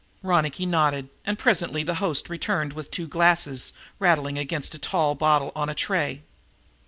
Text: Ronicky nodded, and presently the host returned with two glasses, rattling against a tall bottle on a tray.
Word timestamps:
Ronicky 0.23 0.65
nodded, 0.65 1.09
and 1.25 1.37
presently 1.37 1.83
the 1.83 1.93
host 2.01 2.27
returned 2.27 2.73
with 2.73 2.89
two 2.89 3.05
glasses, 3.07 3.71
rattling 3.99 4.35
against 4.39 4.73
a 4.73 4.79
tall 4.79 5.13
bottle 5.13 5.51
on 5.55 5.69
a 5.69 5.75
tray. 5.75 6.23